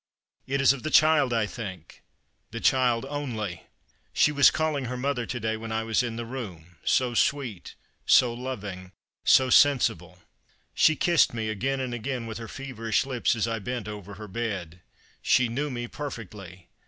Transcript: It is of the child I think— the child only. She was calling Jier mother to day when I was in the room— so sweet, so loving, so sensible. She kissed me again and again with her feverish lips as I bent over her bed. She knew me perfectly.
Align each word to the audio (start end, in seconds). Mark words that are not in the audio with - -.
It 0.47 0.61
is 0.61 0.73
of 0.73 0.81
the 0.81 0.89
child 0.89 1.31
I 1.31 1.45
think— 1.45 2.01
the 2.49 2.59
child 2.59 3.05
only. 3.07 3.67
She 4.13 4.31
was 4.31 4.49
calling 4.49 4.87
Jier 4.87 4.99
mother 4.99 5.27
to 5.27 5.39
day 5.39 5.55
when 5.57 5.71
I 5.71 5.83
was 5.83 6.01
in 6.01 6.15
the 6.15 6.25
room— 6.25 6.77
so 6.83 7.13
sweet, 7.13 7.75
so 8.07 8.33
loving, 8.33 8.93
so 9.25 9.51
sensible. 9.51 10.17
She 10.73 10.95
kissed 10.95 11.35
me 11.35 11.49
again 11.49 11.79
and 11.79 11.93
again 11.93 12.25
with 12.25 12.39
her 12.39 12.47
feverish 12.47 13.05
lips 13.05 13.35
as 13.35 13.47
I 13.47 13.59
bent 13.59 13.87
over 13.87 14.15
her 14.15 14.27
bed. 14.27 14.81
She 15.21 15.47
knew 15.49 15.69
me 15.69 15.87
perfectly. 15.87 16.69